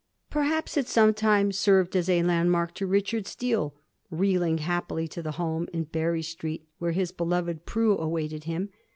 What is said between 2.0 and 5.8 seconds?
a land mark to Richard Steele, reeling happily to the home